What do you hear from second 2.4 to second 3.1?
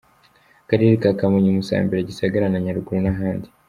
na Nyaruguru